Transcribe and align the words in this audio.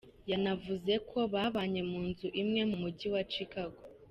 Yanavuze 0.31 0.93
ko 1.09 1.19
babanye 1.33 1.81
mu 1.91 1.99
nzu 2.09 2.27
imwe 2.41 2.61
mu 2.69 2.77
Mujyi 2.83 3.07
wa 3.13 3.23
Chicago. 3.33 3.79